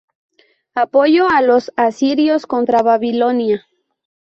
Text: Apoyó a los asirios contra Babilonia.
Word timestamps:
Apoyó 0.73 1.29
a 1.29 1.43
los 1.43 1.71
asirios 1.75 2.47
contra 2.47 2.81
Babilonia. 2.81 3.67